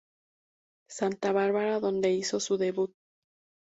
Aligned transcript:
Santa 0.89 1.31
Bárbara 1.31 1.79
donde 1.79 2.09
hizo 2.09 2.39
su 2.39 2.57
debut. 2.57 2.91